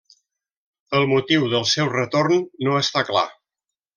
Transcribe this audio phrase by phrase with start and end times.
[0.99, 3.27] El motiu del seu retorn no està clar.